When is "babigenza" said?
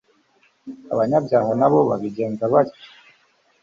1.89-2.43